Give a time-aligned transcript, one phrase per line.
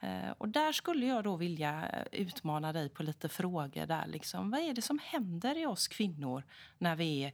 [0.00, 4.06] Eh, och där skulle jag då vilja utmana dig på lite frågor där.
[4.06, 4.50] Liksom.
[4.50, 6.42] Vad är det som händer i oss kvinnor
[6.78, 7.32] när vi är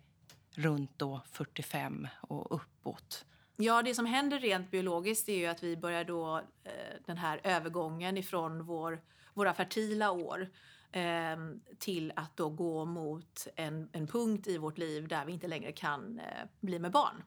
[0.50, 3.24] runt då 45 och uppåt?
[3.56, 6.72] Ja, det som händer rent biologiskt är ju att vi börjar då eh,
[7.06, 9.00] den här övergången ifrån vår,
[9.34, 10.50] våra fertila år
[10.92, 11.36] eh,
[11.78, 15.72] till att då gå mot en, en punkt i vårt liv där vi inte längre
[15.72, 17.22] kan eh, bli med barn.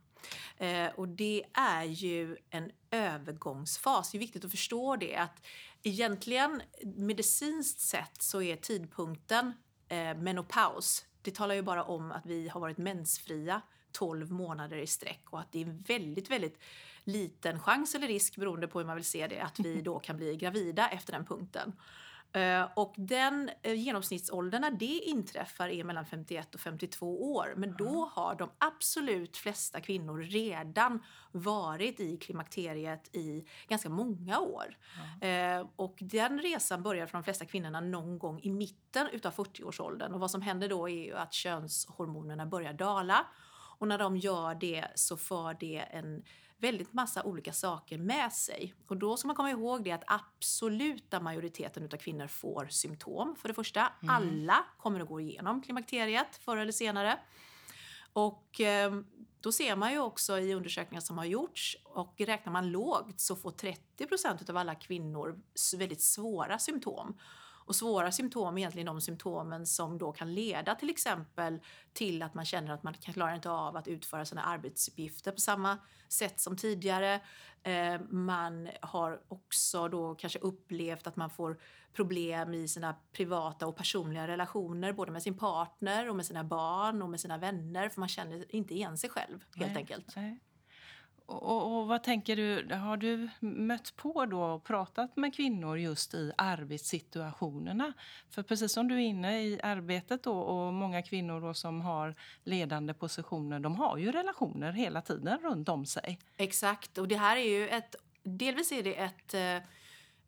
[0.57, 4.11] Eh, och det är ju en övergångsfas.
[4.11, 5.15] Det är viktigt att förstå det.
[5.15, 5.45] Att
[5.83, 9.53] egentligen medicinskt sett så är tidpunkten
[9.87, 11.05] eh, menopaus.
[11.21, 13.61] Det talar ju bara om att vi har varit mensfria
[13.97, 16.59] 12 månader i sträck och att det är en väldigt, väldigt
[17.03, 20.17] liten chans eller risk beroende på hur man vill se det att vi då kan
[20.17, 21.73] bli gravida efter den punkten.
[22.33, 27.53] Eh, Och den eh, genomsnittsåldern när det inträffar är mellan 51 och 52 år.
[27.57, 34.77] Men då har de absolut flesta kvinnor redan varit i klimakteriet i ganska många år.
[35.21, 40.13] Eh, Och den resan börjar för de flesta kvinnorna någon gång i mitten utav 40-årsåldern.
[40.13, 43.25] Och vad som händer då är ju att könshormonerna börjar dala.
[43.77, 46.23] Och när de gör det så för det en
[46.57, 48.73] väldigt massa olika saker med sig.
[48.87, 53.35] Och då ska man komma ihåg det att absoluta majoriteten utav kvinnor får symptom.
[53.35, 57.19] För det första, alla kommer att gå igenom klimakteriet förr eller senare.
[58.13, 59.01] Och eh,
[59.41, 63.35] då ser man ju också i undersökningar som har gjorts och räknar man lågt så
[63.35, 65.39] får 30% av alla kvinnor
[65.77, 67.19] väldigt svåra symptom.
[67.67, 71.59] Och svåra symptom är egentligen de symptomen som då kan leda till exempel
[71.93, 75.39] till att man känner att man kan klara inte av att utföra sina arbetsuppgifter på
[75.39, 75.77] samma
[76.09, 77.21] sätt som tidigare.
[77.63, 81.59] Eh, man har också då kanske upplevt att man får
[81.93, 87.01] problem i sina privata och personliga relationer både med sin partner och med sina barn
[87.01, 90.15] och med sina vänner för man känner inte igen sig själv helt Nej, enkelt.
[90.15, 90.39] nej.
[91.27, 96.13] Och, och, vad tänker du, har du mött på då och pratat med kvinnor just
[96.13, 97.93] i arbetssituationerna?
[98.29, 102.15] För precis som du är inne i arbetet då och många kvinnor då som har
[102.43, 106.19] ledande positioner, de har ju relationer hela tiden runt om sig.
[106.37, 109.69] Exakt, och det här är ju ett, delvis är det ett, eh,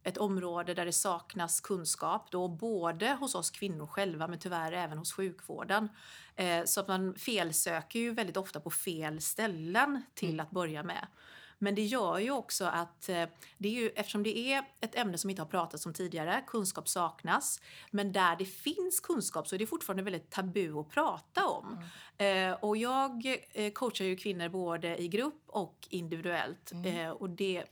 [0.09, 4.97] ett område där det saknas kunskap, då både hos oss kvinnor själva men tyvärr även
[4.97, 5.89] hos sjukvården.
[6.35, 11.07] Eh, Så att man felsöker ju väldigt ofta på fel ställen till att börja med.
[11.61, 13.25] Men det gör ju också att, eh,
[13.57, 16.87] det är ju, eftersom det är ett ämne som inte har pratats om tidigare, kunskap
[16.89, 17.61] saknas,
[17.91, 21.83] men där det finns kunskap så är det fortfarande väldigt tabu att prata om.
[22.17, 23.37] Eh, och jag
[23.73, 26.71] coachar ju kvinnor både i grupp och individuellt.
[26.85, 27.63] Eh, och det,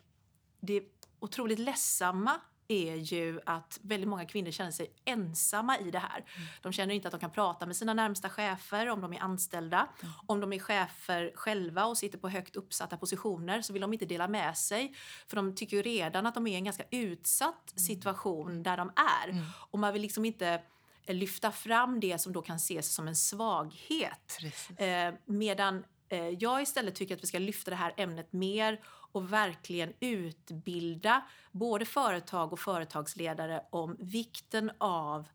[0.59, 6.25] det otroligt ledsamma är ju att väldigt många kvinnor känner sig ensamma i det här.
[6.61, 9.87] De känner inte att de kan prata med sina närmsta chefer om de är anställda.
[10.25, 14.05] Om de är chefer själva och sitter på högt uppsatta positioner så vill de inte
[14.05, 14.95] dela med sig.
[15.27, 18.91] För de tycker ju redan att de är i en ganska utsatt situation där de
[18.95, 19.45] är.
[19.71, 20.61] Och man vill liksom inte
[21.03, 24.37] eh, lyfta fram det som då kan ses som en svaghet.
[24.77, 28.79] Eh, medan eh, jag istället tycker att vi ska lyfta det här ämnet mer
[29.17, 31.21] och verkligen utbilda
[31.51, 35.27] både företag och företagsledare om vikten av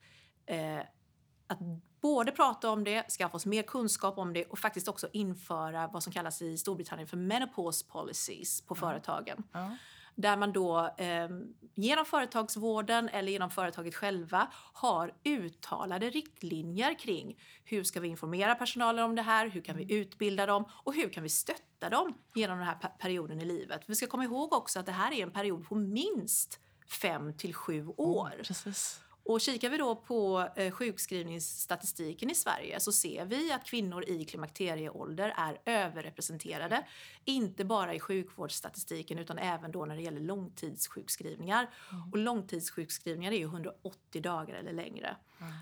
[0.46, 0.79] eh,
[1.46, 1.58] att
[2.00, 6.02] både prata om det, skaffa oss mer kunskap om det och faktiskt också införa vad
[6.02, 9.43] som kallas i Storbritannien för menopause policies på företagen.
[9.52, 9.76] Ja.
[10.14, 11.28] Där man då eh,
[11.75, 19.05] genom företagsvården eller genom företaget själva har uttalade riktlinjer kring hur ska vi informera personalen
[19.05, 22.58] om det här, hur kan vi utbilda dem och hur kan vi stötta dem genom
[22.58, 23.82] den här pe- perioden i livet.
[23.87, 27.55] Vi ska komma ihåg också att det här är en period på minst fem till
[27.55, 28.32] sju år.
[28.44, 29.00] Precis.
[29.25, 34.25] Och kikar vi då på eh, sjukskrivningsstatistiken i Sverige så ser vi att kvinnor i
[34.25, 36.87] klimakterieålder är överrepresenterade.
[37.25, 41.71] Inte bara i sjukvårdsstatistiken utan även då när det gäller långtidssjukskrivningar.
[42.13, 45.17] Och långtidssjukskrivningar är ju 180 dagar eller längre.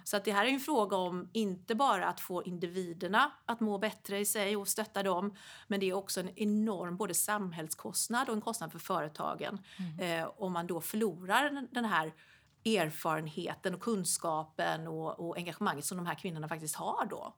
[0.05, 3.79] Så att det här är en fråga om inte bara att få individerna att må
[3.79, 5.35] bättre i sig och stötta dem,
[5.69, 9.59] men det är också en enorm både samhällskostnad och en kostnad för företagen
[10.01, 12.13] eh, om man då förlorar den här
[12.65, 17.37] erfarenheten och kunskapen och, och engagemanget som de här kvinnorna faktiskt har då.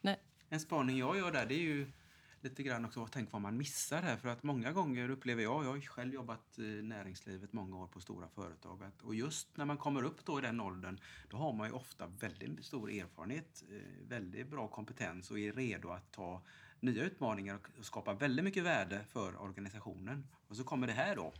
[0.00, 1.92] Nej, En spaning jag gör där det är ju
[2.40, 4.16] lite grann också tänk vad man missar här.
[4.16, 8.00] För att många gånger upplever jag, jag har själv jobbat i näringslivet många år på
[8.00, 8.82] stora företag.
[8.82, 11.00] Att, och just när man kommer upp då i den åldern,
[11.30, 15.90] då har man ju ofta väldigt stor erfarenhet, eh, väldigt bra kompetens och är redo
[15.90, 16.42] att ta
[16.80, 20.26] nya utmaningar och och skapa väldigt mycket värde för organisationen.
[20.48, 21.32] Och så kommer det här då.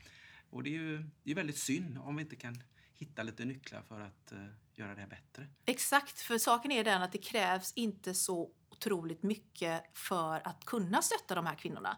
[0.50, 2.62] Och det är ju det är väldigt synd om vi inte kan
[2.96, 4.46] hitta lite nycklar för att eh,
[4.78, 5.46] göra det här bättre.
[5.66, 11.02] Exakt, för saken är den att det krävs inte så otroligt mycket för att kunna
[11.02, 11.96] stötta de här kvinnorna.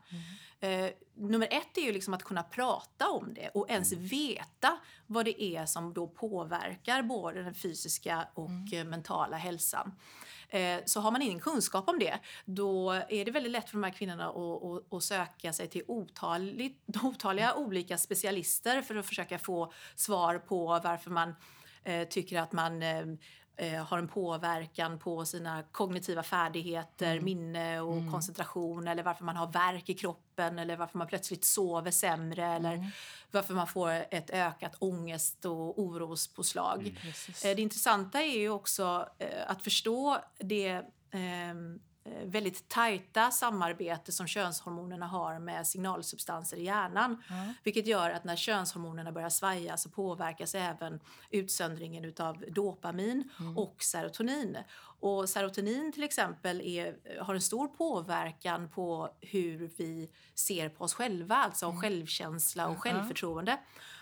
[0.61, 5.25] Eh, nummer ett är ju liksom att kunna prata om det och ens veta vad
[5.25, 9.93] det är som då påverkar både den fysiska och eh, mentala hälsan.
[10.49, 13.85] Eh, så har man ingen kunskap om det, då är det väldigt lätt för de
[13.85, 19.39] här kvinnorna att, att, att söka sig till otaligt, otaliga olika specialister för att försöka
[19.39, 21.35] få svar på varför man
[22.11, 23.05] tycker att man eh,
[23.57, 29.53] eh, har en påverkan på sina kognitiva färdigheter, minne och koncentration eller varför man har
[29.53, 32.93] värk i kroppen eller varför man plötsligt sover sämre eller
[33.31, 36.99] varför man får ett ökat ångest och orospåslag.
[37.45, 41.81] Eh, Det intressanta är ju också eh, att förstå det ehm, eh,
[42.25, 47.23] väldigt tajta samarbete som könshormonerna har med signalsubstanser i hjärnan.
[47.63, 51.01] Vilket gör att när könshormonerna börjar svaja så påverkas även
[51.31, 54.59] utsöndringen utav dopamin och serotonin.
[55.01, 60.95] Och serotonin till exempel är, har en stor påverkan på hur vi ser på oss
[60.95, 63.59] själva, alltså självkänsla och självförtroende.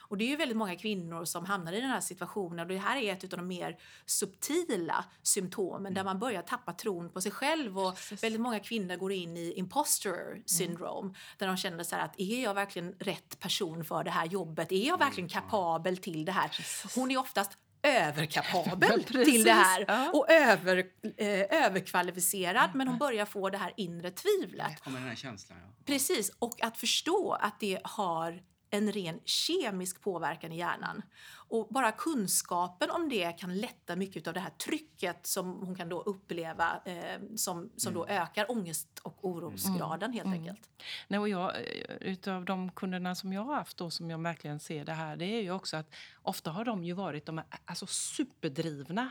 [0.08, 2.76] Och det är ju väldigt många kvinnor som hamnar i den här situationen och det
[2.76, 7.32] här är ett av de mer subtila symptomen där man börjar tappa tron på sig
[7.32, 8.24] själv och Precis.
[8.24, 12.42] väldigt många kvinnor går in i imposter syndrome där de känner så här att är
[12.42, 14.72] jag verkligen rätt person för det här jobbet?
[14.72, 16.50] Är jag verkligen kapabel till det här?
[16.94, 20.10] Hon är oftast överkapabel till Precis, det här ja.
[20.10, 20.78] och över,
[21.16, 24.66] eh, överkvalificerad men hon börjar få det här inre tvivlet.
[24.66, 25.58] Här kommer den här känslan.
[25.62, 25.84] Ja.
[25.84, 31.02] Precis, och att förstå att det har en ren kemisk påverkan i hjärnan.
[31.48, 35.88] Och bara kunskapen om det kan lätta mycket av det här trycket som hon kan
[35.88, 40.70] då uppleva eh, som, som då ökar ångest och orosgraden helt enkelt.
[41.08, 44.60] Nej, och jag, eh, utav de kunderna som jag har haft då, som jag verkligen
[44.60, 47.44] ser det här, det är ju också att ofta har de ju varit de är,
[47.64, 49.10] alltså superdrivna.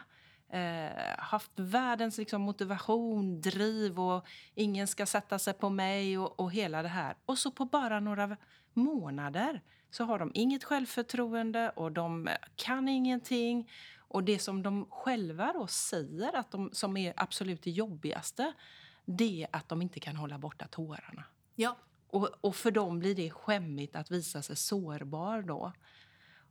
[0.49, 4.25] Eh, haft världens liksom, motivation, driv och
[4.55, 7.15] ingen ska sätta sig på mig och, och hela det här.
[7.25, 8.37] Och så på bara några
[8.73, 9.61] månader
[9.91, 13.71] så har de inget självförtroende och de kan ingenting.
[13.97, 18.53] Och det som de själva då säger att de, som är absolut det jobbigaste,
[19.05, 21.23] det är att de inte kan hålla borta tårarna.
[21.55, 25.73] Ja, Och, och för dem blir det skämmigt att visa sig sårbar då.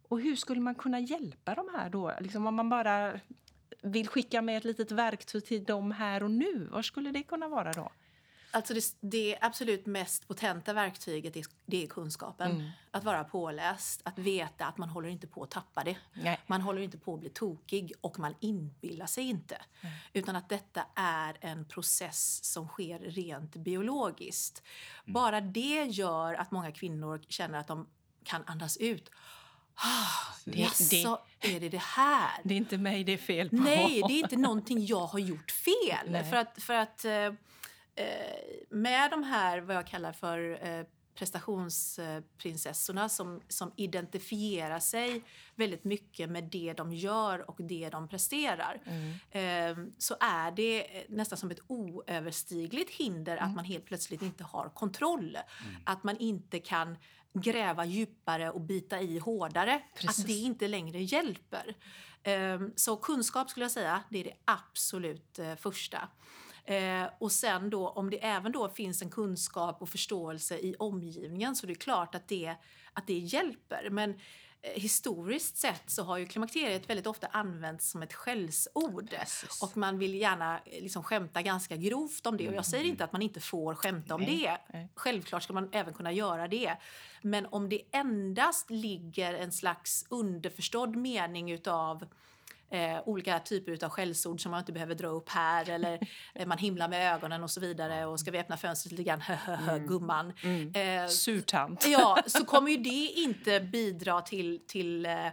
[0.09, 2.13] Och hur skulle man kunna hjälpa de här då?
[2.21, 3.21] Liksom om man bara
[3.85, 7.49] vill skicka med ett litet verktyg till dem här och nu, vad skulle det kunna
[7.49, 7.93] vara då?
[8.51, 12.51] Alltså det, det absolut mest potenta verktyget är, det är kunskapen.
[12.51, 12.71] Mm.
[12.91, 15.97] Att vara påläst, att veta att man håller inte på att tappa det.
[16.13, 16.41] Nej.
[16.47, 19.57] Man håller inte på att bli tokig och man inbillar sig inte.
[20.13, 24.63] Utan att detta är en process som sker rent biologiskt.
[25.05, 27.87] Bara det gör att många kvinnor känner att de
[28.25, 29.11] kan andas ut.
[29.75, 32.41] Ah, Det- Jaså, är det det här?
[32.45, 33.57] Det är inte mig det är fel på.
[33.57, 36.11] Nej, det är inte någonting jag har gjort fel.
[36.11, 36.31] Nej.
[36.31, 37.33] För att, för att eh, eh,
[38.71, 45.23] med de här, vad jag kallar för eh, prestationsprinsessorna som, som identifierar sig
[45.55, 48.81] väldigt mycket med det de gör och det de presterar
[49.31, 54.69] eh, så är det nästan som ett oöverstigligt hinder att man helt plötsligt inte har
[54.69, 55.39] kontroll.
[55.85, 56.97] Att man inte kan
[57.35, 59.83] gräva djupare och bita i hårdare.
[59.95, 60.21] Precis.
[60.21, 61.77] Att det inte längre hjälper.
[62.23, 66.09] Ehm, Så kunskap skulle jag säga, det är det absolut eh, första.
[66.65, 71.57] Eh, och sen då om det även då finns en kunskap och förståelse i omgivningen
[71.57, 72.55] så det är klart att det,
[72.93, 73.91] att det hjälper.
[73.91, 74.21] Men
[74.75, 79.11] historiskt sett så har ju klimakteriet väldigt ofta använts som ett skällsord.
[79.11, 79.63] Precis.
[79.63, 82.49] Och man vill gärna eh, liksom skämta ganska grovt om det.
[82.49, 84.59] Och jag säger inte att man inte får skämta om Nej, det.
[84.79, 84.89] nej.
[84.95, 86.77] Självklart ska man även kunna göra det.
[87.23, 92.05] Men om det endast ligger en slags underförstådd mening utav
[92.75, 95.99] eh, olika typer utav skällsord som man inte behöver dra upp här eller
[96.35, 99.21] eh, man himlar med ögonen och så vidare och ska vi öppna fönstret lite grann,
[99.21, 100.33] hö, gumman.
[100.75, 101.87] Eh, Surtant.
[101.89, 105.27] ja, så kommer ju det inte bidra till, till eh,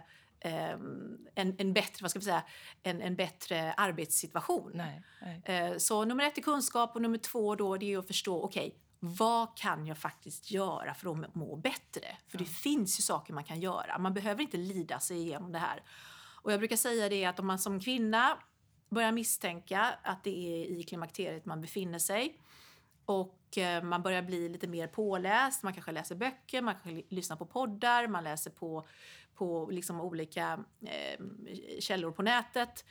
[1.34, 2.42] en, en bättre, vad ska vi säga,
[2.82, 4.70] en, en bättre arbetssituation.
[4.74, 5.42] Nej, nej.
[5.44, 8.78] Eh, Så nummer ett är kunskap och nummer två då det är att förstå, okej,
[9.04, 12.06] vad kan jag faktiskt göra för att må bättre?
[12.28, 13.98] För det finns ju saker man kan göra.
[13.98, 15.82] Man behöver inte lida sig igenom det här.
[16.42, 18.38] Och jag brukar säga det att om man som kvinna
[18.90, 22.38] börjar misstänka att det är i klimakteriet man befinner sig
[23.04, 27.36] och eh, man börjar bli lite mer påläst, man kanske läser böcker, man kanske lyssnar
[27.36, 28.86] på poddar, man läser på,
[29.34, 31.24] på liksom olika eh,
[31.80, 32.84] källor på nätet.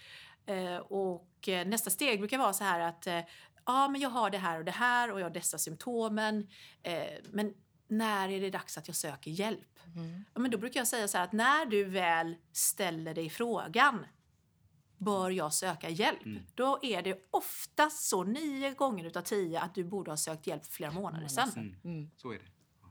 [0.45, 3.19] Eh, och eh, nästa steg brukar vara så här att eh,
[3.65, 6.47] ja, men jag har det här och det här och jag har dessa symptomen.
[6.83, 7.53] Eh, men
[7.91, 9.79] när är det dags att jag söker hjälp?
[10.33, 14.05] Ja, men då brukar jag säga så här att när du väl ställer dig frågan
[14.97, 16.19] bör jag söka hjälp?
[16.55, 20.65] Då är det oftast så nio gånger utav tio att du borde ha sökt hjälp
[20.65, 21.75] för flera månader sedan.
[21.83, 22.09] Mm.
[22.17, 22.51] Så är det.
[22.81, 22.87] Ja.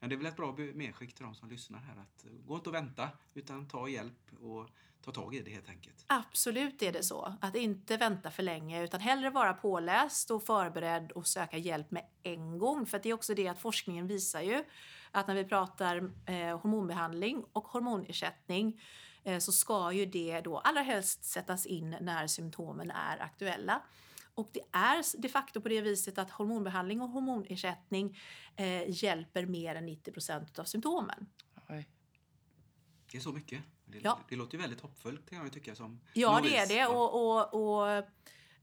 [0.00, 2.56] Men det är väl ett bra medskick till de som lyssnar här att eh, gå
[2.56, 4.68] inte och vänta utan ta hjälp och
[5.02, 6.04] ta tag i det helt enkelt.
[6.06, 7.34] Absolut är det så.
[7.40, 12.04] Att inte vänta för länge utan hellre vara påläst och förberedd och söka hjälp med
[12.22, 12.86] en gång.
[12.86, 14.64] För det är också det att forskningen visar ju
[15.10, 18.80] att när vi pratar eh, hormonbehandling och hormonersättning
[19.24, 23.82] eh, så ska ju det då allra helst sättas in när symptomen är aktuella.
[24.34, 28.18] Och det är de facto på det viset att hormonbehandling och hormonersättning
[28.56, 31.26] eh, hjälper mer än 90% av symptomen.
[31.68, 31.88] Oj.
[33.12, 33.62] Det är så mycket.
[33.92, 34.18] Det, Ja.
[34.28, 36.52] det låter ju väldigt hoppfullt kan jag tycka som Ja, novis.
[36.52, 36.74] det är det.
[36.74, 36.88] Ja.
[36.88, 38.04] Och, och, och,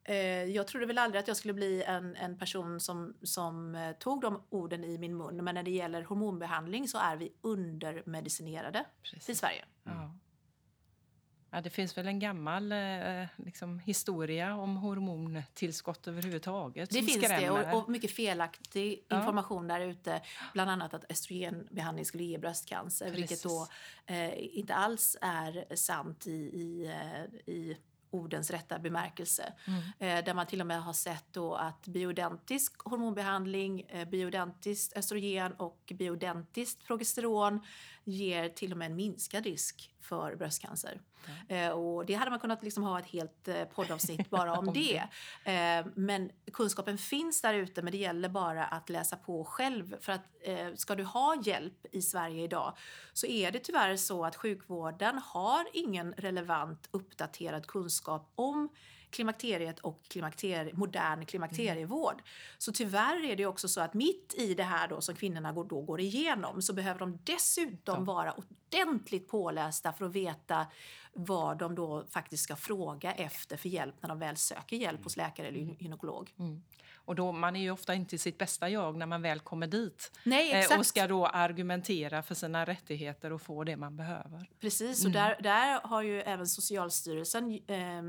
[0.04, 3.92] eh, jag trodde väl aldrig att jag skulle bli en, en person som, som eh,
[3.92, 5.44] tog de orden i min mun.
[5.44, 9.40] Men när det gäller hormonbehandling så är vi undermedicinerade i Precis.
[9.40, 9.66] Sverige.
[9.84, 10.16] Ja.
[11.52, 17.26] Ja, det finns väl en gammal eh, liksom, historia om hormontillskott överhuvudtaget Det finns det
[17.26, 17.74] skrämmer.
[17.74, 19.18] och, och mycket felaktig Ja.
[19.20, 20.22] information där ute.
[20.54, 23.44] Bland annat att östrogenbehandling skulle ge bröstcancer, vilket Precis.
[23.44, 23.68] då
[24.06, 27.78] eh, inte alls är sant i, i, eh, i
[28.12, 29.54] ordens rätta bemärkelse.
[29.68, 29.80] Mm.
[30.20, 35.54] Eh, där man till och med har sett då att bioidentisk hormonbehandling, eh, bioidentiskt östrogen
[35.54, 37.62] och bioidentiskt progesteron
[38.10, 41.02] ger till och med en minskad risk för bröstcancer.
[41.48, 44.74] Eh, och det hade man kunnat liksom ha ett helt eh, poddavsnitt bara om Om
[44.74, 45.04] det.
[45.52, 49.96] Eh, men kunskapen finns där ute men det gäller bara att läsa på själv.
[50.02, 50.26] För att
[50.76, 52.78] ska du ha hjälp i Sverige idag
[53.14, 58.70] så är det tyvärr så att sjukvården har ingen relevant uppdaterad kunskap om
[59.12, 62.22] klimakteriet och klimakterie, modern klimakterievård.
[62.58, 65.66] Så tyvärr är det också så att mitt i det här då som kvinnorna går,
[65.66, 70.68] då går igenom så behöver de dessutom vara ordentligt pålästa för att veta
[71.14, 75.18] vad de då faktiskt ska fråga efter för hjälp när de väl söker hjälp hos
[75.18, 76.34] läkare eller gynekolog.
[77.10, 79.68] Och då, man är ju ofta inte i sitt bästa jag när man väl kommer
[79.68, 84.50] dit Nej, eh, och ska då argumentera för sina rättigheter och få det man behöver.
[84.60, 88.02] Precis, och där, där har ju även Socialstyrelsen eh,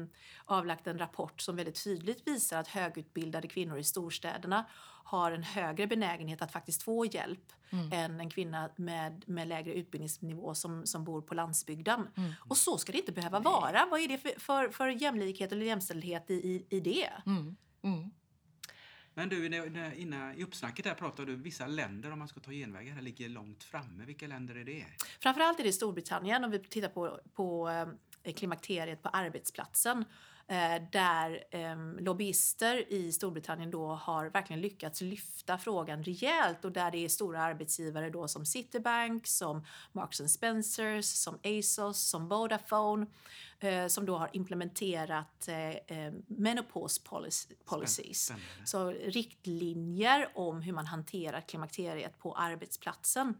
[0.45, 4.65] avlagt en rapport som väldigt tydligt visar att högutbildade kvinnor i storstäderna
[5.05, 7.53] har en högre benägenhet att faktiskt få hjälp
[7.93, 12.09] än en kvinna med, med lägre utbildningsnivå som, som bor på landsbygden.
[12.39, 13.87] Och så ska det inte behöva vara.
[13.91, 17.11] Vad är det för, för, för jämlikhet eller jämställdhet i, i, i det?
[17.27, 17.57] Mm.
[19.21, 19.47] Men du,
[19.97, 23.65] innan, i uppsnacket där pratade du vissa länder om man ska ta genvägar ligger långt
[23.65, 24.05] framme.
[24.05, 24.85] Vilka länder är det?
[25.21, 27.89] Framförallt är det Storbritannien om vi tittar på, på eh,
[28.25, 30.05] klimakteriet på arbetsplatsen.
[30.51, 36.91] Eh, där eh, lobbyister i Storbritannien då har verkligen lyckats lyfta frågan rejält och där
[36.91, 43.07] det är stora arbetsgivare då som Citibank, som Marks Spencers, som ASOS, som Vodafone
[43.61, 47.01] eh, som då har implementerat eh, eh menopause
[47.65, 48.33] policies.
[48.65, 53.35] Så riktlinjer om hur man hanterar klimakteriet på arbetsplatsen.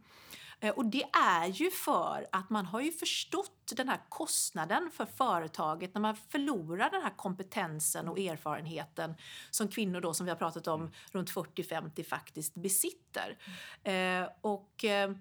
[0.61, 5.05] Eh, och det är ju för att man har ju förstått den här kostnaden för
[5.05, 9.15] företaget när man förlorar den här kompetensen och erfarenheten
[9.51, 10.91] som kvinnor då, som vi har pratat om, Mm.
[11.11, 13.37] runt 40-50 faktiskt besitter.
[13.83, 15.11] Eh, och eh,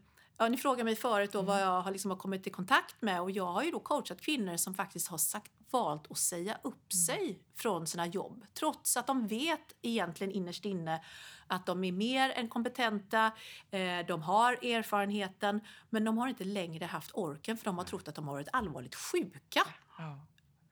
[0.41, 3.21] Ja, ni frågade mig förut då vad jag har, liksom har kommit i kontakt med
[3.21, 6.93] och jag har ju då coachat kvinnor som faktiskt har sagt, valt att säga upp
[6.93, 11.05] sig från sina jobb trots att de vet egentligen innerst inne
[11.47, 13.27] att de är mer än kompetenta,
[13.71, 18.09] eh, de har erfarenheten men de har inte längre haft orken för de har trott
[18.09, 19.63] att de har varit allvarligt sjuka.
[19.99, 20.27] Ja.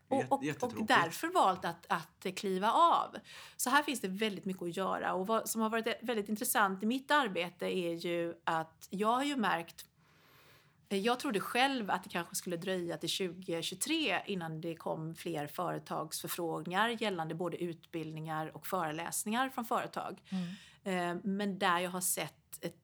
[0.08, 3.16] Och, och, och därför valt att, att kliva av.
[3.56, 5.14] Så här finns det väldigt mycket att göra.
[5.14, 9.24] Och vad som har varit väldigt intressant i mitt arbete är ju att jag har
[9.24, 9.84] ju märkt
[10.88, 16.88] jag trodde själv att det kanske skulle dröja till 2023 innan det kom fler företagsförfrågningar
[16.88, 20.22] gällande både utbildningar och föreläsningar från företag.
[20.30, 21.16] Mm.
[21.16, 22.76] Eh, Men där jag har sett ett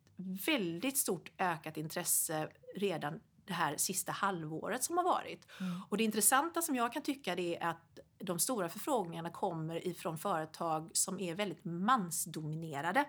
[0.46, 5.46] väldigt stort ökat intresse redan det här sista halvåret som har varit.
[5.60, 5.80] Mm.
[5.88, 10.18] Och det intressanta som jag kan tycka det är att de stora förfrågningarna kommer ifrån
[10.18, 13.04] företag som är väldigt mansdominerade.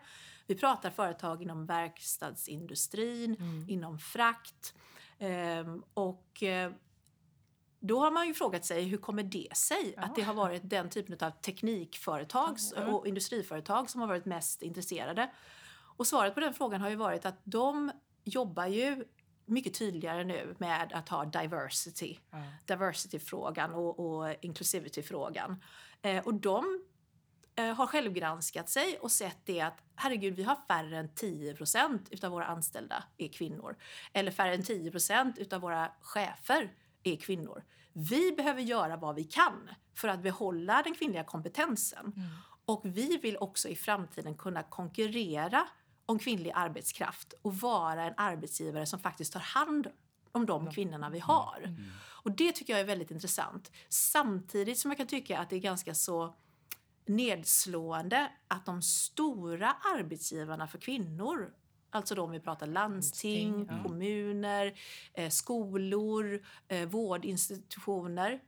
[0.48, 3.70] Vi pratar företag inom verkstadsindustrin, Mm.
[3.70, 4.74] inom frakt.
[5.20, 6.72] Ehm, och eh,
[7.80, 10.02] då har man ju frågat sig hur kommer det sig Ja.
[10.04, 12.86] att det har varit den typen av teknikföretag Ja.
[12.88, 15.32] och industriföretag som har varit mest intresserade.
[15.98, 17.92] Och svaret på den frågan har ju varit att de
[18.24, 19.06] jobbar ju
[19.46, 22.38] mycket tydligare nu med att ha diversity Ja.
[22.66, 25.64] diversity-frågan och, och inclusivity-frågan.
[26.02, 26.86] Eh, och de
[27.56, 32.32] eh, har självgranskat sig och sett det att herregud, vi har färre än 10% utav
[32.32, 33.76] våra anställda är kvinnor.
[34.14, 36.74] Eller färre än 10% utav våra chefer
[37.04, 37.64] är kvinnor.
[37.94, 42.14] Vi behöver göra vad vi kan för att behålla den kvinnliga kompetensen.
[42.16, 42.30] Mm.
[42.66, 45.68] Och vi vill också i framtiden kunna konkurrera
[46.06, 49.88] om kvinnlig arbetskraft och vara en arbetsgivare som faktiskt tar hand
[50.32, 51.62] om de kvinnorna vi har.
[51.64, 51.84] Mm.
[52.26, 53.72] Och det tycker jag är väldigt intressant.
[53.90, 56.36] Samtidigt som jag kan tycka att det är ganska så
[57.06, 61.54] nedslående att de stora arbetsgivarna för kvinnor,
[61.90, 63.84] alltså de vi pratar landsting, Landsting, ja.
[63.84, 64.80] kommuner,
[65.14, 68.42] eh, skolor, eh, vårdinstitutioner,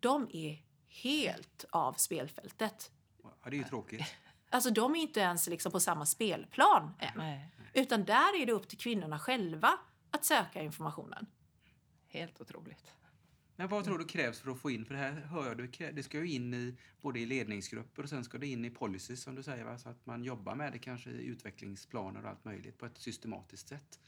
[0.00, 2.90] de är helt av spelfältet.
[3.22, 4.04] Ja, det är ju tråkigt.
[4.50, 7.12] Alltså de är inte ens liksom på samma spelplan än.
[7.16, 9.78] Nej, Utan där är det upp till kvinnorna själva
[10.10, 11.26] att söka informationen.
[12.08, 12.92] helt otroligt.
[13.56, 16.02] Men vad tror du krävs för att få in, för det här hör jag, det
[16.02, 19.34] ska ju in i både i ledningsgrupper och sen ska det in i policies som
[19.34, 19.78] du säger, va?
[19.78, 23.68] så att man jobbar med det kanske i utvecklingsplaner och allt möjligt på ett systematiskt
[23.68, 24.00] sätt.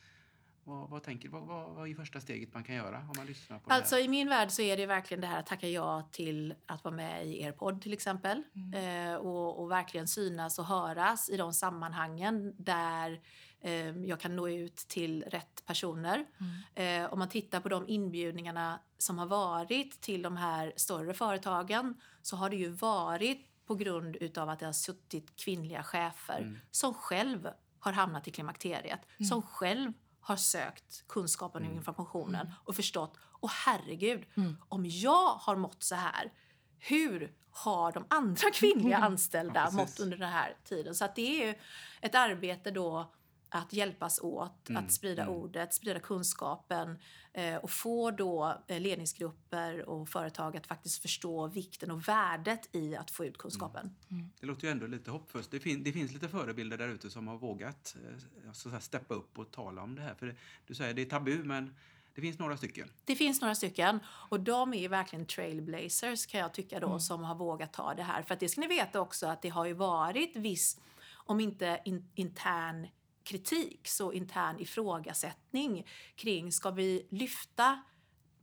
[0.64, 3.70] Vad, vad tänker vad, vad, är första steget man kan göra om man lyssnar på
[3.70, 6.84] Alltså i min värld så är det verkligen det här att tacka ja till att
[6.84, 8.42] vara med i er podd till exempel.
[8.74, 13.20] Eh, och, och verkligen synas och höras i de sammanhangen där
[13.60, 16.26] eh, jag kan nå ut till rätt personer.
[16.74, 22.00] Eh, om man tittar på de inbjudningarna som har varit till de här större företagen
[22.22, 26.94] så har det ju varit på grund utav att det har suttit kvinnliga chefer som
[26.94, 27.48] själv
[27.78, 29.92] har hamnat i klimakteriet, som själv
[30.22, 34.24] har sökt kunskapen och informationen och förstått, åh herregud,
[34.68, 36.32] om jag har mått så här,
[36.78, 40.94] hur har de andra kvinnliga anställda Ja, mått under den här tiden?
[40.94, 41.54] Så att det är ju
[42.00, 43.12] ett arbete då
[43.54, 45.34] att hjälpas åt, Mm, att sprida mm.
[45.34, 46.98] ordet, sprida kunskapen
[47.32, 52.96] eh, och få då eh, ledningsgrupper och företag att faktiskt förstå vikten och värdet i
[52.96, 53.96] att få ut kunskapen.
[54.40, 55.50] Det låter ju ändå lite hoppfullt.
[55.50, 57.96] Det, fin, det finns lite förebilder där ute som har vågat
[58.44, 60.14] eh, så här, steppa upp och tala om det här.
[60.14, 60.34] För det,
[60.66, 61.74] du säger det är tabu, men
[62.14, 62.88] det finns några stycken.
[63.04, 67.34] Det finns några stycken och de är verkligen trailblazers kan jag tycka då som har
[67.34, 68.22] vågat ta det här.
[68.22, 70.80] För att det ska ni veta också att det har ju varit viss,
[71.12, 72.86] om inte in, intern
[73.24, 77.82] kritik så intern ifrågasättning kring ska vi lyfta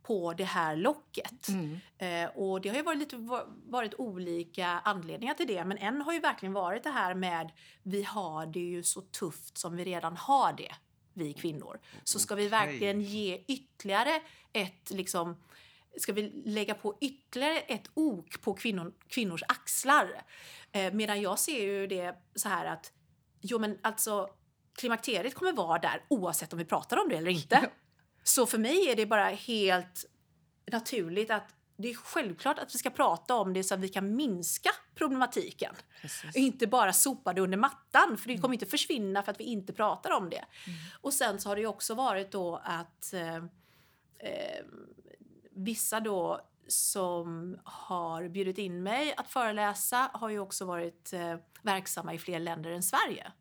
[0.02, 1.48] på det här locket.
[1.98, 6.02] Eh, och det har ju varit, lite, va- varit olika anledningar till det men en
[6.02, 7.50] har ju verkligen varit det här med
[7.82, 10.74] vi har det ju så tufft som vi redan har det,
[11.14, 11.80] vi kvinnor.
[12.04, 14.20] Så ska vi verkligen ge ytterligare
[14.52, 15.36] ett liksom
[15.98, 20.22] Ska vi lägga på ytterligare ett ok på kvinnor, kvinnors axlar?
[20.72, 22.92] Eh, medan jag ser ju det så här att
[23.40, 24.28] jo men alltså
[24.78, 27.70] klimakteriet kommer vara där oavsett om vi pratar om det eller inte.
[28.22, 30.04] Så för mig är det bara helt
[30.72, 34.16] naturligt att det är självklart att vi ska prata om det så att vi kan
[34.16, 35.74] minska problematiken.
[36.00, 36.30] Precis.
[36.30, 39.44] Och inte bara sopa det under mattan, för det kommer inte försvinna för att vi
[39.44, 40.44] inte pratar om det.
[41.00, 43.36] Och sen så har det ju också varit då att eh,
[44.18, 44.64] eh,
[45.50, 52.14] vissa då som har bjudit in mig att föreläsa har ju också varit eh, verksamma
[52.14, 53.32] i fler länder än Sverige.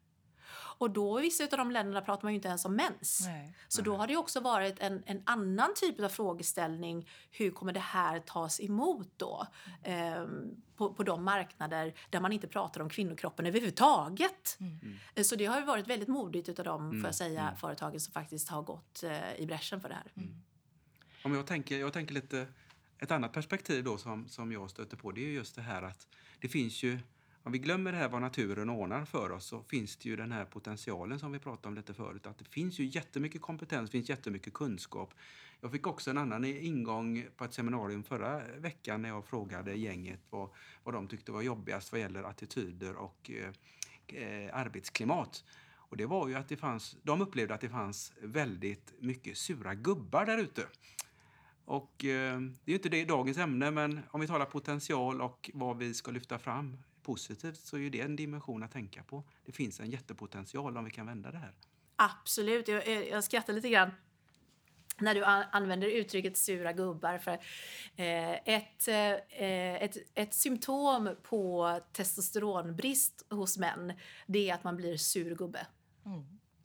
[0.79, 3.21] Och då i vissa av de länderna pratar man ju inte ens om mens.
[3.25, 3.55] Nej.
[3.67, 7.09] Så då har det också varit en, en annan typ av frågeställning.
[7.31, 9.47] Hur kommer det här tas emot då?
[9.83, 10.25] Eh,
[10.75, 14.57] på, på de marknader där man inte pratar om kvinnokroppen överhuvudtaget.
[15.15, 18.13] Eh, Så det har ju varit väldigt modigt utav de, får jag säga, företagen som
[18.13, 20.11] faktiskt har gått eh, i bräschen för det här.
[21.23, 22.47] Om jag tänker, jag tänker lite,
[22.99, 25.81] ett annat perspektiv då som, som jag stöter på det är ju just det här
[25.81, 26.07] att
[26.39, 26.99] det finns ju,
[27.43, 30.31] om vi glömmer det här vad naturen ordnar för oss så finns det ju den
[30.31, 32.27] här potentialen som vi pratade om lite förut.
[32.27, 35.13] Att det finns ju jättemycket kompetens, det finns jättemycket kunskap.
[35.61, 40.19] Jag fick också en annan ingång på ett seminarium förra veckan när jag frågade gänget
[40.29, 40.49] vad,
[40.83, 45.43] vad de tyckte var jobbigast vad gäller attityder och eh, eh, arbetsklimat.
[45.75, 49.75] Och det var ju att det fanns, de upplevde att det fanns väldigt mycket sura
[49.75, 50.65] gubbar där ute.
[51.65, 55.51] Och eh, det är ju inte det dagens ämne, men om vi talar potential och
[55.53, 59.23] vad vi ska lyfta fram positivt så är ju det en dimension att tänka på.
[59.45, 61.53] Det finns en jättepotential om vi kan vända det här.
[61.95, 62.67] Absolut.
[62.67, 63.91] Jag, jag skrattar lite grann
[64.99, 67.17] när du an- använder uttrycket sura gubbar.
[67.17, 67.31] För,
[67.95, 69.13] eh, ett, eh,
[69.83, 73.93] ett, ett symptom på testosteronbrist hos män
[74.27, 75.67] det är att man blir sur gubbe.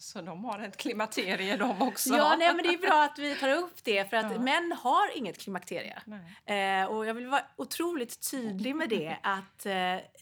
[0.05, 2.14] Så de har ett klimakterie de också?
[2.14, 4.38] Ja, nej, men det är bra att vi tar upp det för att Ja.
[4.38, 6.03] män har inget klimakterie.
[6.47, 9.73] Eh, och jag vill vara otroligt tydlig med det att eh,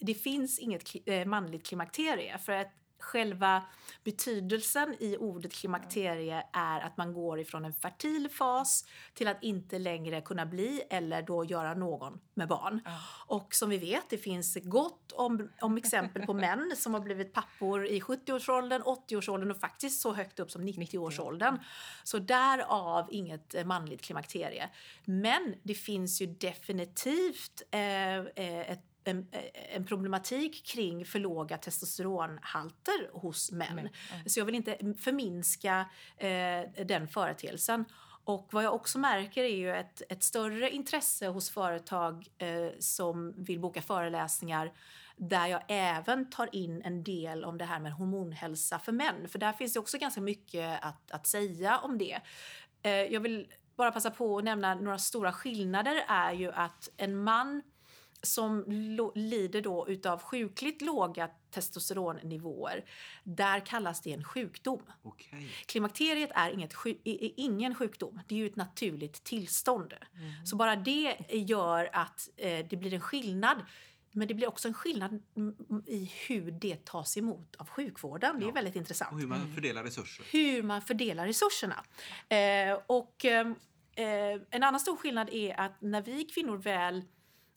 [0.00, 3.62] det finns inget kli- eh, manligt klimakterie för att själva
[4.04, 8.84] betydelsen i ordet klimakterie är att man går ifrån en fertil fas
[9.14, 12.80] till att inte längre kunna bli eller då göra någon med barn.
[13.26, 17.32] Och som vi vet, det finns gott om, om exempel på män som har blivit
[17.32, 21.58] pappor i 70-årsåldern, 80-årsåldern och faktiskt så högt upp som 90-årsåldern.
[22.04, 24.70] Så därav inget manligt klimakterie.
[25.04, 33.10] Men det finns ju definitivt eh, eh, ett en, en problematik kring för låga testosteronhalter
[33.12, 33.74] hos män.
[33.74, 33.88] Men,
[34.26, 35.86] Så jag vill inte förminska
[36.16, 37.84] eh, den företeelsen.
[38.24, 43.44] Och vad jag också märker är ju ett, ett större intresse hos företag eh, som
[43.44, 44.72] vill boka föreläsningar
[45.16, 49.28] där jag även tar in en del om det här med hormonhälsa för män.
[49.28, 52.20] För där finns det också ganska mycket att, att säga om det.
[52.82, 57.22] Eh, jag vill bara passa på att nämna några stora skillnader är ju att en
[57.22, 57.62] man
[58.22, 58.64] som
[59.14, 62.84] lider då utav sjukligt låga testosteronnivåer,
[63.24, 64.82] där kallas det en sjukdom.
[65.02, 65.48] Okej.
[65.66, 66.72] Klimakteriet är, inget
[67.04, 69.94] är ingen sjukdom, det är ju ett naturligt tillstånd.
[70.44, 73.56] Så bara det gör att eh, det blir en skillnad.
[74.14, 75.54] Men det blir också en skillnad mm,
[75.86, 78.38] i hur det tas emot av sjukvården.
[78.38, 78.52] Det är Ja.
[78.54, 80.24] väldigt intressant Och hur man fördelar resurser.
[80.32, 81.84] hur man fördelar resurserna.
[82.28, 83.46] Eh, och eh,
[84.50, 87.04] en annan stor skillnad är att när vi kvinnor väl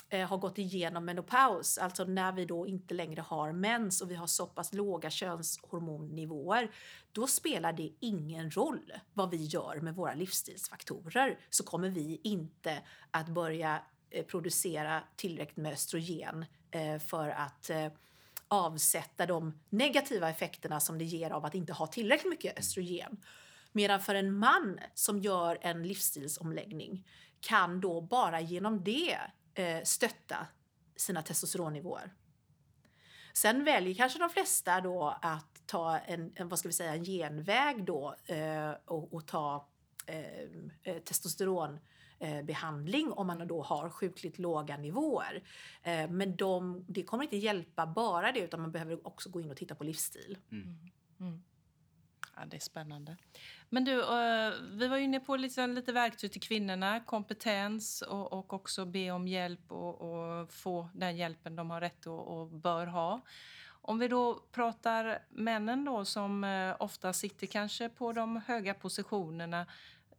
[0.09, 4.15] Eh, har gått igenom menopaus, alltså när vi då inte längre har mens och vi
[4.15, 6.71] har så pass låga könshormonnivåer,
[7.11, 12.81] då spelar det ingen roll vad vi gör med våra livsstilsfaktorer så kommer vi inte
[13.11, 17.71] att börja eh, producera tillräckligt med östrogen eh, för att
[18.47, 23.17] avsätta de negativa effekterna som det ger av att inte ha tillräckligt mycket östrogen.
[23.71, 27.07] Medan för en man som gör en livsstilsomläggning
[27.39, 29.17] kan då bara genom det
[29.55, 30.47] eh, stötta
[30.95, 32.13] sina testosteronnivåer.
[33.33, 37.03] Sen väljer kanske de flesta då att ta en, en vad ska vi säga, en
[37.05, 39.67] genväg då eh, och, och ta
[40.05, 40.49] eh,
[40.83, 41.79] eh, testosteron
[42.19, 45.43] eh, behandling om man då har sjukligt låga nivåer.
[45.83, 49.51] Eh, men de, det kommer inte hjälpa bara det utan man behöver också gå in
[49.51, 50.37] och titta på livsstil.
[52.35, 53.17] Ja, det är spännande.
[53.69, 58.53] Men du, eh, vi var inne på lite, lite verktyg till kvinnorna, kompetens och, och
[58.53, 62.85] också be om hjälp och, och få den hjälpen de har rätt och, och bör
[62.87, 63.21] ha.
[63.87, 69.65] Om vi då pratar männen då som eh, ofta sitter kanske på de höga positionerna.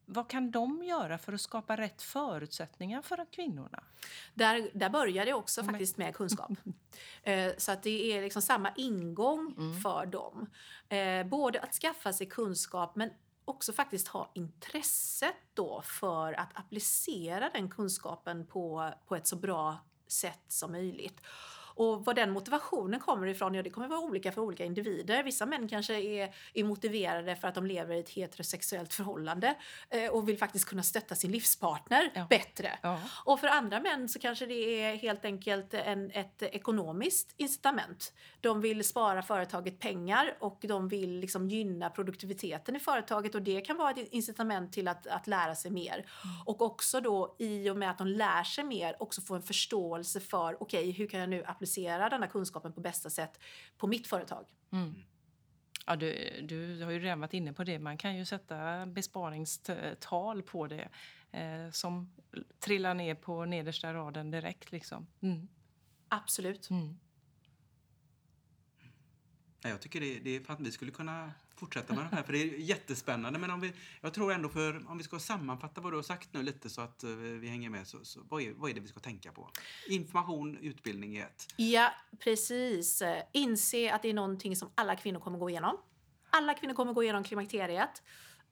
[0.08, 3.82] Vad kan de göra för att skapa rätt förutsättningar för kvinnorna?
[4.34, 6.50] Där, där börjar det också faktiskt med kunskap.
[7.22, 10.46] Eh, så att det är liksom samma ingång för dem.
[10.88, 13.10] Eh, både att skaffa sig kunskap men
[13.44, 19.78] också faktiskt ha intresset då för att applicera den kunskapen på, på ett så bra
[20.06, 21.20] sätt som möjligt.
[21.76, 25.22] Och var den motivationen kommer ifrån, ja det kommer vara olika för olika individer.
[25.22, 29.54] Vissa män kanske är, är motiverade för att de lever i ett heterosexuellt förhållande
[29.90, 32.26] eh, och vill faktiskt kunna stötta sin livspartner Ja.
[32.30, 32.78] bättre.
[32.82, 33.00] Ja.
[33.24, 38.12] Och för andra män så kanske det är helt enkelt en, ett ekonomiskt incitament.
[38.40, 43.60] De vill spara företaget pengar och de vill liksom gynna produktiviteten i företaget och det
[43.60, 46.06] kan vara ett incitament till att, att lära sig mer.
[46.44, 50.20] Och också då i och med att de lär sig mer också få en förståelse
[50.20, 51.65] för okej, hur kan jag nu applicera
[52.10, 53.40] den här kunskapen på bästa sätt
[53.76, 54.46] på mitt företag?
[54.72, 54.94] Mm.
[55.86, 57.78] Ja, du, du har ju redan varit inne på det.
[57.78, 60.88] Man kan ju sätta besparingstal på det
[61.32, 62.12] eh, som
[62.58, 64.72] trillar ner på nedersta raden direkt.
[64.72, 65.06] Liksom.
[65.20, 65.48] Mm.
[66.08, 66.70] Absolut.
[66.70, 66.98] Mm.
[69.62, 72.22] Ja, jag tycker det, det är för att vi skulle kunna fortsätta med de här,
[72.22, 73.38] för det är jättespännande.
[73.38, 76.32] Men om vi, jag tror ändå för, om vi ska sammanfatta vad du har sagt
[76.32, 78.80] nu lite så att eh, vi hänger med, så, så vad, är, vad är det
[78.80, 79.50] vi ska tänka på?
[79.88, 81.46] Information, utbildning är ett.
[81.56, 83.02] Ja, precis.
[83.32, 85.76] Inse att det är någonting som alla kvinnor kommer gå igenom.
[86.30, 88.02] Alla kvinnor kommer gå igenom klimakteriet.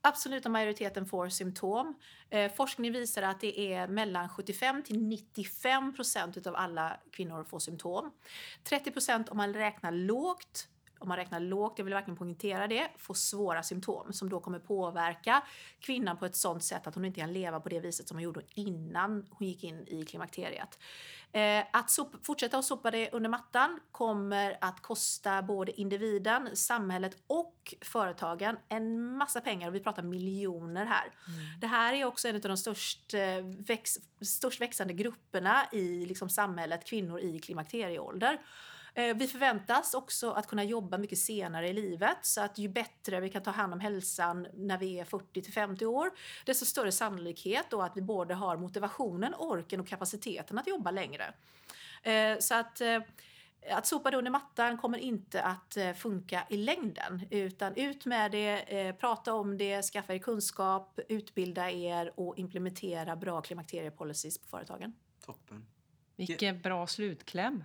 [0.07, 1.95] Absoluta majoriteten får symptom.
[2.31, 7.59] Eh, forskning visar att det är mellan 75 till 95 procent av alla kvinnor får
[7.59, 8.13] symptom.
[8.65, 10.69] 30 procent om man räknar lågt
[11.05, 14.59] om man räknar lågt, jag vill verkligen poängtera det, får svåra symptom som då kommer
[14.59, 15.43] påverka
[15.81, 18.23] kvinnan på ett sånt sätt att hon inte kan leva på det viset som hon
[18.23, 20.79] gjorde innan hon gick in i klimakteriet.
[21.33, 27.17] Eh, att sop- fortsätta att sopa det under mattan kommer att kosta både individen, samhället
[27.27, 29.69] och företagen en massa pengar.
[29.69, 31.13] Och vi pratar miljoner här.
[31.61, 33.21] Det här är också en av de störst, eh,
[33.67, 38.39] väx, störst växande grupperna i liksom, samhället, kvinnor i klimakterieålder.
[38.95, 43.21] Eh, Vi förväntas också att kunna jobba mycket senare i livet så att ju bättre
[43.21, 46.11] vi kan ta hand om hälsan när vi är 40 till 50 år
[46.45, 51.35] desto större sannolikhet då att vi både har motivationen, orken och kapaciteten att jobba längre.
[52.03, 53.01] Eh, Så att eh,
[53.71, 57.27] att sopa det under mattan kommer inte att funka i längden.
[57.31, 63.41] Utan ut med det, prata om det, skaffa er kunskap, utbilda er och implementera bra
[63.43, 64.95] klimakteriepolicies på företagen.
[65.25, 65.67] Toppen.
[66.17, 67.65] Vilken bra slutkläm.